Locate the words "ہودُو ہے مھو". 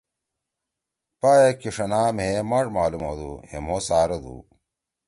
3.07-3.77